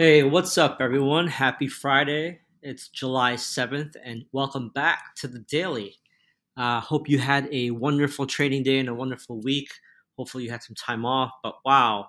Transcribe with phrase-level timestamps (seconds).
[0.00, 1.26] Hey, what's up, everyone?
[1.26, 2.40] Happy Friday.
[2.62, 5.96] It's July 7th, and welcome back to the Daily.
[6.56, 9.68] Uh, hope you had a wonderful trading day and a wonderful week.
[10.16, 12.06] Hopefully, you had some time off, but wow,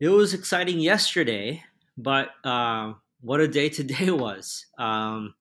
[0.00, 1.64] it was exciting yesterday,
[1.96, 2.92] but uh,
[3.22, 4.66] what a day today was.
[4.76, 5.34] Um,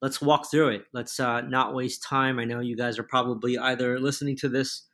[0.00, 0.84] let's walk through it.
[0.94, 2.38] Let's uh, not waste time.
[2.38, 4.86] I know you guys are probably either listening to this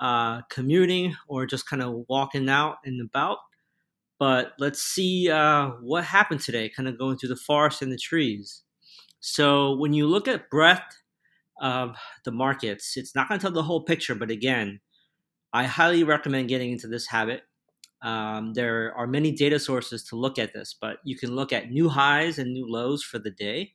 [0.00, 3.36] uh, commuting or just kind of walking out and about.
[4.18, 7.98] But let's see uh, what happened today, kind of going through the forest and the
[7.98, 8.62] trees.
[9.20, 11.02] So when you look at breadth
[11.60, 14.80] of the markets, it's not going to tell the whole picture, but again,
[15.52, 17.42] I highly recommend getting into this habit.
[18.02, 21.70] Um, there are many data sources to look at this, but you can look at
[21.70, 23.72] new highs and new lows for the day,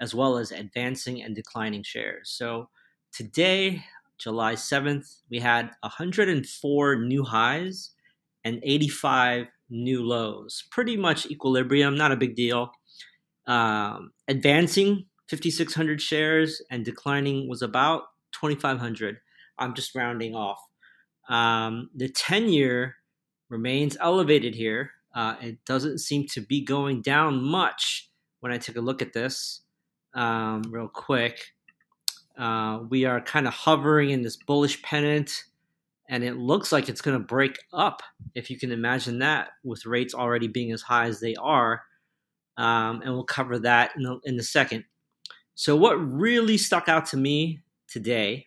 [0.00, 2.30] as well as advancing and declining shares.
[2.30, 2.68] So
[3.12, 3.84] today,
[4.18, 7.90] July 7th, we had 104 new highs
[8.44, 10.64] and 85 new lows.
[10.70, 12.72] Pretty much equilibrium, not a big deal.
[13.46, 18.02] Um, advancing 5,600 shares and declining was about
[18.32, 19.18] 2,500.
[19.58, 20.60] I'm just rounding off.
[21.28, 22.96] Um, the 10 year
[23.48, 24.90] remains elevated here.
[25.14, 29.12] Uh, it doesn't seem to be going down much when I take a look at
[29.12, 29.62] this
[30.14, 31.52] um, real quick.
[32.38, 35.44] Uh, we are kind of hovering in this bullish pennant
[36.10, 38.02] and it looks like it's going to break up
[38.34, 41.82] if you can imagine that with rates already being as high as they are
[42.58, 44.84] um, and we'll cover that in, the, in second.
[45.54, 48.46] So what really stuck out to me today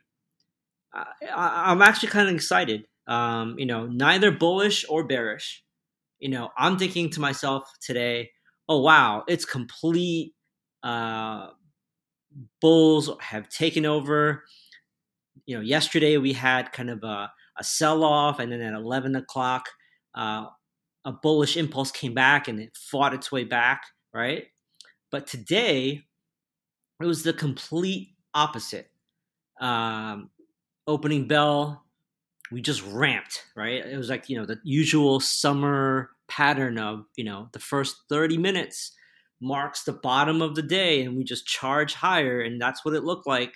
[0.93, 2.85] I, am actually kind of excited.
[3.07, 5.63] Um, you know neither bullish or bearish.
[6.19, 8.29] You know i'm thinking to myself today
[8.69, 10.33] oh wow it's complete
[10.83, 11.47] uh,
[12.61, 14.43] bulls have taken over.
[15.45, 19.15] You know yesterday we had kind of a a sell off, and then at 11
[19.15, 19.67] o'clock,
[20.15, 20.45] uh,
[21.05, 24.45] a bullish impulse came back and it fought its way back, right?
[25.11, 26.01] But today,
[27.01, 28.89] it was the complete opposite.
[29.59, 30.29] Um,
[30.87, 31.85] opening bell,
[32.51, 33.85] we just ramped, right?
[33.85, 38.37] It was like, you know, the usual summer pattern of, you know, the first 30
[38.37, 38.93] minutes
[39.41, 42.41] marks the bottom of the day and we just charge higher.
[42.41, 43.53] And that's what it looked like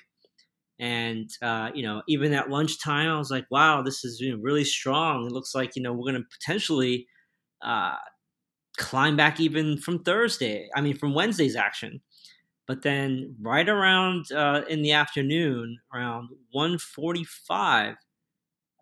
[0.80, 4.42] and uh, you know, even at lunchtime, I was like, "Wow, this is you know,
[4.42, 5.26] really strong.
[5.26, 7.08] It looks like you know we're going to potentially
[7.64, 7.96] uh,
[8.78, 10.70] climb back even from Thursday.
[10.76, 12.02] I mean, from Wednesday's action."
[12.68, 17.96] But then, right around uh, in the afternoon, around 1:45,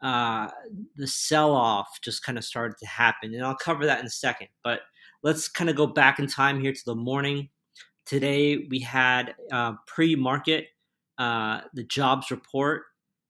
[0.02, 0.50] uh,
[0.96, 4.48] the sell-off just kind of started to happen, and I'll cover that in a second.
[4.64, 4.82] But
[5.24, 7.50] let's kind of go back in time here to the morning.
[8.06, 10.68] Today we had uh, pre-market
[11.18, 12.84] uh, the jobs report,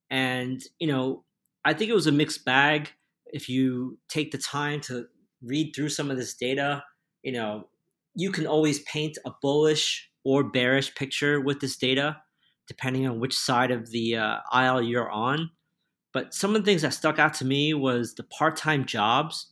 [0.10, 1.24] and you know,
[1.64, 2.92] I think it was a mixed bag.
[3.28, 5.06] If you take the time to
[5.42, 6.84] read through some of this data,
[7.24, 7.68] you know,
[8.16, 12.18] you can always paint a bullish or bearish picture with this data,
[12.68, 15.50] depending on which side of the uh, aisle you're on.
[16.14, 19.52] But some of the things that stuck out to me was the part-time jobs.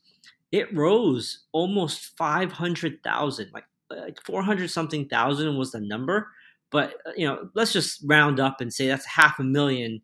[0.52, 6.30] It rose almost 500,000, like like 400 something thousand was the number
[6.74, 10.02] but uh, you know, let's just round up and say that's half a million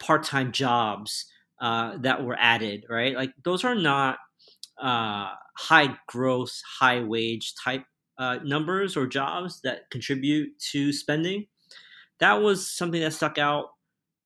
[0.00, 1.26] part-time jobs
[1.60, 3.16] uh, that were added, right?
[3.16, 4.18] Like those are not
[4.80, 7.84] uh, high growth, high wage type
[8.18, 11.46] uh, numbers or jobs that contribute to spending.
[12.20, 13.70] That was something that stuck out.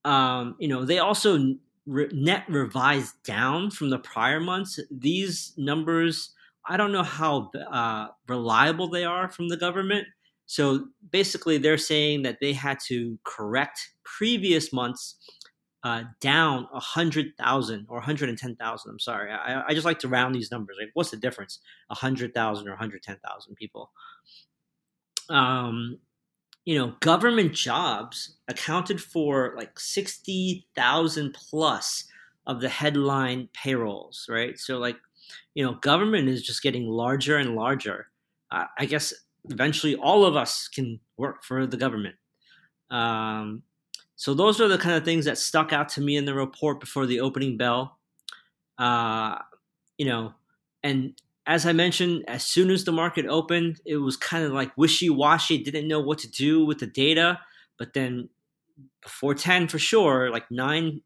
[0.05, 4.81] Um, you know, they also re- net revised down from the prior months.
[4.91, 6.33] These numbers,
[6.69, 10.07] I don't know how uh, reliable they are from the government,
[10.47, 15.17] so basically, they're saying that they had to correct previous months
[15.83, 18.93] uh, down a hundred thousand or hundred and ten thousand.
[18.93, 20.77] I'm sorry, I, I, just like to round these numbers.
[20.81, 21.59] Like, what's the difference?
[21.91, 23.91] A hundred thousand or hundred ten thousand people.
[25.29, 25.99] Um,
[26.65, 32.05] you know, government jobs accounted for like sixty thousand plus
[32.47, 34.59] of the headline payrolls, right?
[34.59, 34.97] So like,
[35.55, 38.09] you know, government is just getting larger and larger.
[38.53, 39.13] Uh, I guess
[39.51, 42.17] eventually all of us can work for the government.
[42.91, 43.63] Um,
[44.17, 46.81] so those are the kind of things that stuck out to me in the report
[46.81, 47.99] before the opening bell.
[48.79, 49.39] Uh,
[49.99, 50.35] you know,
[50.83, 54.77] and as I mentioned, as soon as the market opened, it was kind of like
[54.77, 55.63] wishy washy.
[55.63, 57.39] Didn't know what to do with the data,
[57.79, 58.29] but then
[59.03, 61.03] before ten for sure, like nine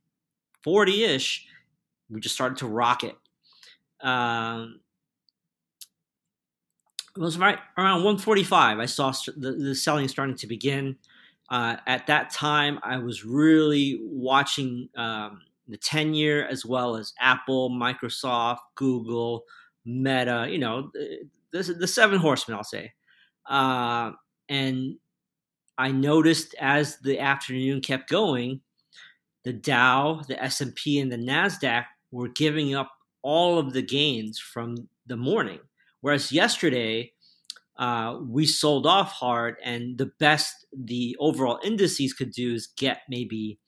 [0.64, 1.46] forty ish,
[2.08, 3.16] we just started to rocket.
[4.00, 4.80] Um,
[7.16, 10.96] it was right around 145 i saw the, the selling starting to begin
[11.50, 17.12] uh, at that time i was really watching um, the 10 year as well as
[17.20, 19.44] apple microsoft google
[19.84, 20.90] Meta, you know,
[21.52, 22.92] the, the seven horsemen, I'll say.
[23.48, 24.12] Uh,
[24.48, 24.96] and
[25.78, 28.60] I noticed as the afternoon kept going,
[29.44, 32.90] the Dow, the S&P, and the Nasdaq were giving up
[33.22, 35.60] all of the gains from the morning.
[36.00, 37.12] Whereas yesterday,
[37.76, 43.02] uh, we sold off hard, and the best the overall indices could do is get
[43.08, 43.58] maybe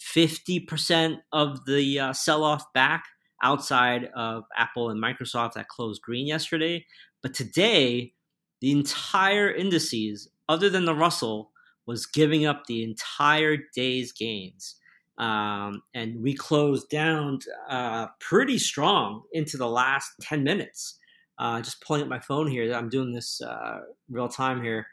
[0.00, 3.04] 50% of the uh, sell off back
[3.42, 6.84] outside of Apple and Microsoft that closed green yesterday.
[7.22, 8.12] But today,
[8.60, 11.50] the entire indices, other than the Russell,
[11.86, 14.76] was giving up the entire day's gains.
[15.18, 17.38] Um, and we closed down
[17.68, 20.98] uh, pretty strong into the last 10 minutes.
[21.38, 22.72] Uh, just pulling up my phone here.
[22.72, 24.86] I'm doing this uh, real time here.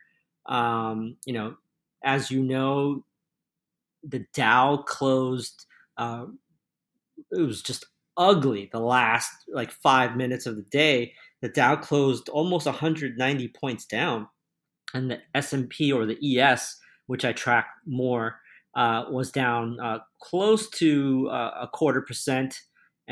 [0.48, 1.56] Um, you know,
[2.04, 3.06] as you know,
[4.04, 5.66] the Dow closed.
[5.98, 6.26] Uh,
[7.32, 7.86] it was just
[8.18, 11.14] ugly the last like five minutes of the day.
[11.42, 14.28] The Dow closed almost 190 points down,
[14.94, 16.78] and the S and P or the ES,
[17.08, 18.40] which I track more,
[18.76, 22.60] uh, was down uh, close to uh, a quarter percent,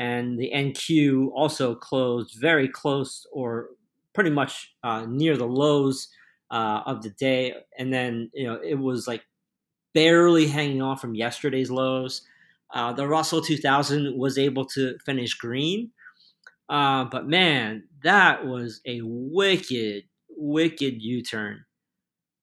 [0.00, 3.68] and the NQ also closed very close or
[4.14, 6.08] pretty much uh, near the lows
[6.50, 7.54] uh, of the day.
[7.78, 9.22] And then you know it was like
[9.94, 12.22] barely hanging on from yesterday's lows.
[12.74, 15.90] Uh, the Russell 2000 was able to finish green,
[16.68, 21.64] but man, that was a wicked, wicked U-turn.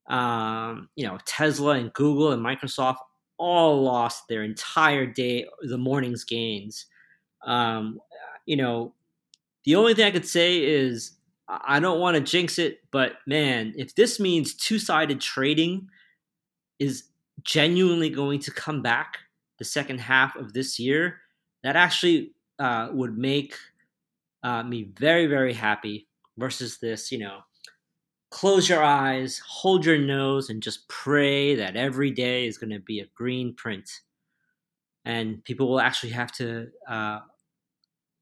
[0.08, 2.98] Um, you know, Tesla and Google and Microsoft
[3.38, 6.86] all lost their entire day, the morning's gains.
[7.44, 8.00] Um,
[8.46, 8.94] you know,
[9.64, 11.12] the only thing I could say is
[11.48, 15.88] I don't want to jinx it, but man, if this means two sided trading
[16.78, 17.04] is
[17.42, 19.18] genuinely going to come back
[19.58, 21.20] the second half of this year,
[21.62, 23.54] that actually uh, would make
[24.42, 26.06] uh, me very, very happy
[26.36, 27.40] versus this, you know,
[28.30, 32.80] close your eyes, hold your nose, and just pray that every day is going to
[32.80, 33.88] be a green print.
[35.08, 37.20] And people will actually have to uh,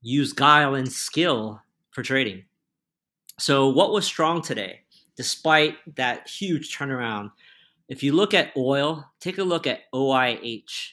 [0.00, 1.60] use guile and skill
[1.90, 2.44] for trading.
[3.38, 4.80] So, what was strong today,
[5.16, 7.32] despite that huge turnaround?
[7.88, 10.92] If you look at oil, take a look at OIH.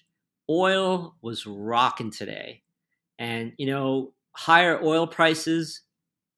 [0.50, 2.63] Oil was rocking today.
[3.19, 5.81] And, you know, higher oil prices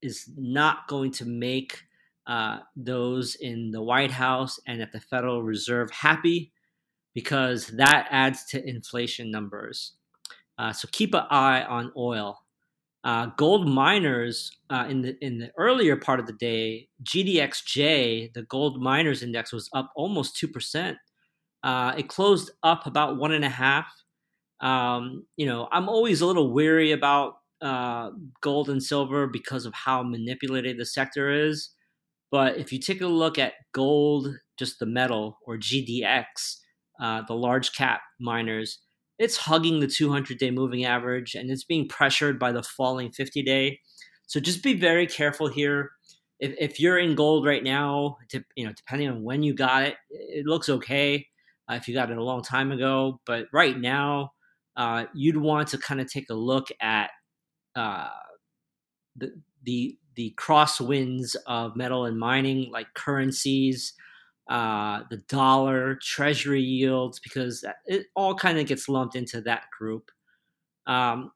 [0.02, 1.81] is not going to make
[2.28, 6.52] uh, those in the White House and at the Federal Reserve happy
[7.16, 9.94] because that adds to inflation numbers.
[10.60, 12.40] Uh, so keep an eye on oil.
[13.04, 18.44] Uh, gold miners uh, in the in the earlier part of the day, GDXJ, the
[18.44, 20.98] gold miners index was up almost two percent.
[21.64, 23.88] Uh, it closed up about one and a half.
[24.60, 28.10] Um, you know, I'm always a little weary about uh,
[28.42, 31.70] gold and silver because of how manipulated the sector is.
[32.32, 36.58] But if you take a look at gold, just the metal, or GDX,
[37.01, 38.80] uh, the large cap miners,
[39.18, 43.44] it's hugging the 200 day moving average and it's being pressured by the falling 50
[43.44, 43.80] day.
[44.27, 45.92] So just be very careful here.
[46.39, 49.83] If, if you're in gold right now, to, you know, depending on when you got
[49.83, 51.27] it, it looks okay.
[51.69, 54.31] Uh, if you got it a long time ago, but right now,
[54.75, 57.09] uh, you'd want to kind of take a look at
[57.75, 58.09] uh,
[59.15, 59.31] the
[59.63, 63.94] the the crosswinds of metal and mining, like currencies,
[64.47, 70.11] uh, the dollar, treasury yields, because it all kind of gets lumped into that group.
[70.87, 71.31] Um,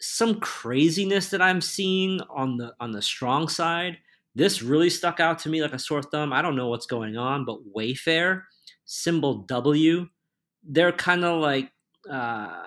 [0.00, 3.98] some craziness that I'm seeing on the on the strong side.
[4.34, 6.32] This really stuck out to me like a sore thumb.
[6.32, 8.42] I don't know what's going on, but Wayfair,
[8.84, 10.08] symbol W,
[10.64, 11.70] they're kind of like
[12.10, 12.64] uh,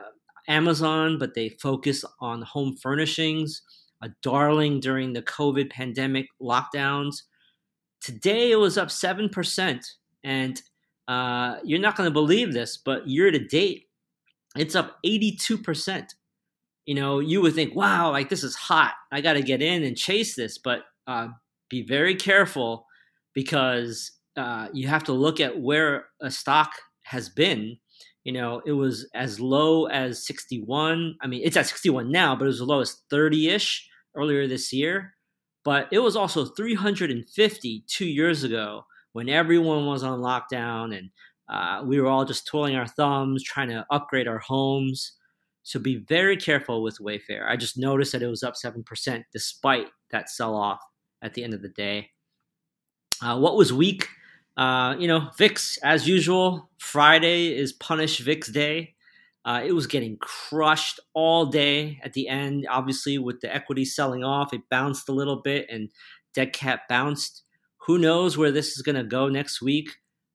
[0.47, 3.61] Amazon, but they focus on home furnishings
[4.01, 7.23] a darling during the COVID pandemic lockdowns.
[8.01, 9.85] Today it was up 7%.
[10.23, 10.61] And
[11.07, 13.85] uh, you're not going to believe this, but year to date,
[14.57, 16.05] it's up 82%.
[16.85, 18.93] You know, you would think, wow, like this is hot.
[19.11, 20.57] I got to get in and chase this.
[20.57, 21.29] But uh,
[21.69, 22.85] be very careful
[23.33, 26.71] because uh, you have to look at where a stock
[27.03, 27.77] has been.
[28.23, 31.15] You know, it was as low as 61.
[31.21, 34.47] I mean, it's at 61 now, but it was as low as 30 ish earlier
[34.47, 35.13] this year,
[35.67, 41.09] but it was also 350 two years ago when everyone was on lockdown and
[41.49, 45.17] uh, we were all just twirling our thumbs trying to upgrade our homes.
[45.63, 47.45] So be very careful with Wayfair.
[47.49, 50.79] I just noticed that it was up 7% despite that sell off
[51.21, 52.11] at the end of the day.
[53.21, 54.07] Uh, what was weak?
[54.55, 58.95] Uh, you know, VIX, as usual, Friday is Punish VIX Day.
[59.47, 62.67] Uh, it was getting crushed all day at the end.
[62.69, 65.89] Obviously, with the equity selling off, it bounced a little bit and
[66.33, 67.43] dead cat bounced.
[67.85, 69.89] Who knows where this is going to go next week?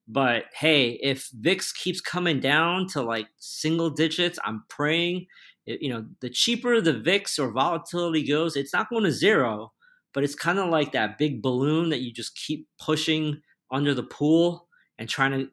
[0.08, 5.26] But hey, if VIX keeps coming down to like single digits, I'm praying.
[5.66, 9.72] It, you know, the cheaper the VIX or volatility goes, it's not going to zero,
[10.14, 14.04] but it's kind of like that big balloon that you just keep pushing under the
[14.04, 15.50] pool and trying to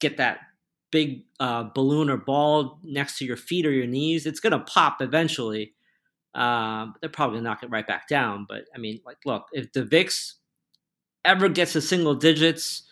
[0.00, 0.40] get that
[0.90, 4.60] big uh, balloon or ball next to your feet or your knees, it's going to
[4.60, 5.74] pop eventually.
[6.34, 8.46] Um, they're probably knock it right back down.
[8.48, 10.34] But I mean, like, look, if the VIX
[11.24, 12.82] ever gets to single digits,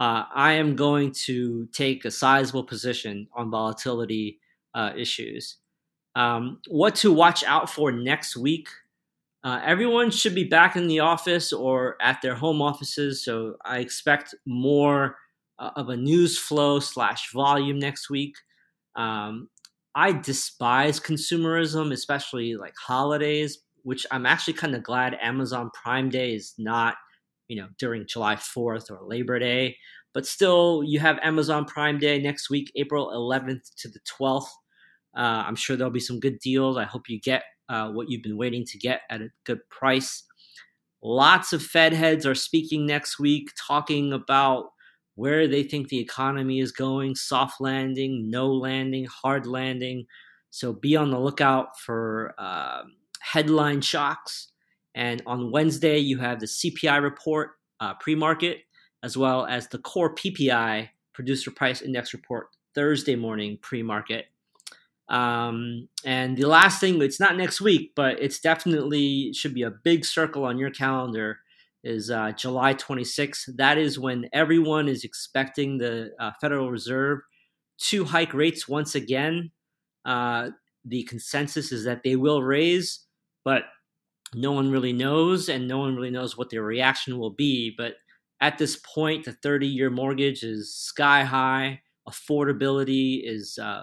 [0.00, 4.40] uh, I am going to take a sizable position on volatility
[4.74, 5.56] uh, issues.
[6.14, 8.68] Um, what to watch out for next week?
[9.44, 13.78] Uh, everyone should be back in the office or at their home offices, so I
[13.78, 15.16] expect more
[15.58, 18.36] of a news flow slash volume next week.
[18.94, 19.48] Um,
[19.94, 26.34] I despise consumerism, especially like holidays, which I'm actually kind of glad Amazon Prime Day
[26.34, 26.96] is not,
[27.48, 29.76] you know, during July 4th or Labor Day.
[30.12, 34.48] But still, you have Amazon Prime Day next week, April 11th to the 12th.
[35.16, 36.76] Uh, I'm sure there'll be some good deals.
[36.76, 40.24] I hope you get uh, what you've been waiting to get at a good price.
[41.02, 44.66] Lots of Fed heads are speaking next week, talking about
[45.16, 50.06] where they think the economy is going soft landing, no landing, hard landing.
[50.50, 52.82] So be on the lookout for uh,
[53.20, 54.52] headline shocks.
[54.94, 58.60] And on Wednesday, you have the CPI report uh, pre market,
[59.02, 64.26] as well as the core PPI producer price index report Thursday morning pre market.
[65.08, 69.70] Um, and the last thing, it's not next week, but it's definitely should be a
[69.70, 71.38] big circle on your calendar
[71.86, 73.48] is uh, July 26th.
[73.56, 77.20] That is when everyone is expecting the uh, Federal Reserve
[77.78, 79.50] to hike rates once again.
[80.04, 80.50] Uh,
[80.84, 83.06] the consensus is that they will raise,
[83.44, 83.64] but
[84.34, 87.74] no one really knows, and no one really knows what their reaction will be.
[87.76, 87.94] But
[88.40, 91.80] at this point, the 30 year mortgage is sky high.
[92.08, 93.82] Affordability is uh,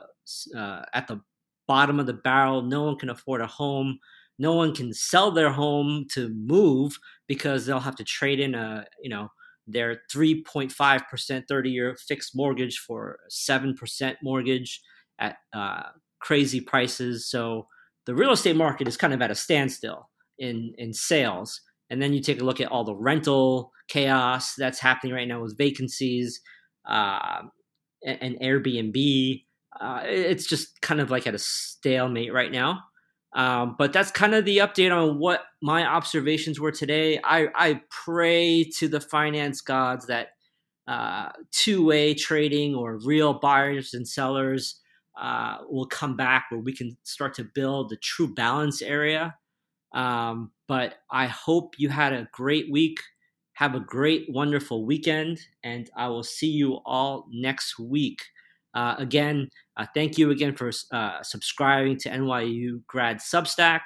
[0.56, 1.22] uh, at the
[1.68, 2.62] bottom of the barrel.
[2.62, 4.00] No one can afford a home
[4.44, 8.86] no one can sell their home to move because they'll have to trade in a
[9.02, 9.30] you know
[9.66, 14.82] their 3.5% 30 year fixed mortgage for 7% mortgage
[15.20, 15.84] at uh,
[16.20, 17.30] crazy prices.
[17.30, 17.68] So
[18.06, 21.62] the real estate market is kind of at a standstill in in sales.
[21.90, 25.42] And then you take a look at all the rental chaos that's happening right now
[25.42, 26.42] with vacancies
[26.86, 27.44] uh,
[28.06, 29.44] and, and airbnb.
[29.80, 32.82] Uh, it's just kind of like at a stalemate right now
[33.34, 37.20] um, but that's kind of the update on what my observations were today.
[37.24, 40.30] I, I pray to the finance gods that
[40.88, 44.80] uh, two way trading or real buyers and sellers
[45.20, 49.36] uh, will come back where we can start to build the true balance area.
[49.94, 53.00] Um, but I hope you had a great week.
[53.54, 58.24] Have a great, wonderful weekend, and I will see you all next week.
[58.74, 63.82] Uh, again, uh, thank you again for uh, subscribing to NYU Grad Substack.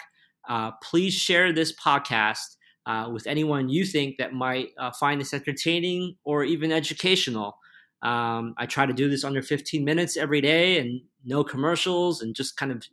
[0.47, 5.33] Uh, please share this podcast uh, with anyone you think that might uh, find this
[5.33, 7.57] entertaining or even educational.
[8.01, 12.35] Um, I try to do this under 15 minutes every day and no commercials and
[12.35, 12.83] just kind of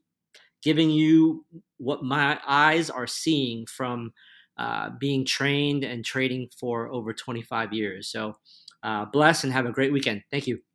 [0.62, 1.44] giving you
[1.78, 4.12] what my eyes are seeing from
[4.98, 8.08] being trained and trading for over 25 years.
[8.10, 8.36] So,
[9.12, 10.22] bless and have a great weekend.
[10.30, 10.73] Thank you.